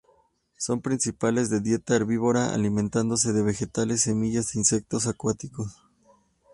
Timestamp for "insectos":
4.57-5.05